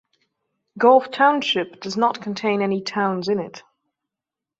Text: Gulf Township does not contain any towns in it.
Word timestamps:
Gulf 0.79 1.11
Township 1.11 1.79
does 1.79 1.95
not 1.95 2.23
contain 2.23 2.63
any 2.63 2.81
towns 2.81 3.27
in 3.27 3.37
it. 3.37 3.61